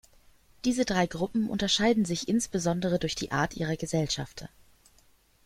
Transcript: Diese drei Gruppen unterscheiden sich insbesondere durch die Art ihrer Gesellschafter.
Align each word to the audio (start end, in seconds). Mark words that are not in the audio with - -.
Diese 0.65 0.83
drei 0.83 1.05
Gruppen 1.05 1.47
unterscheiden 1.47 2.05
sich 2.05 2.27
insbesondere 2.27 2.97
durch 2.97 3.13
die 3.13 3.31
Art 3.31 3.55
ihrer 3.55 3.75
Gesellschafter. 3.75 4.49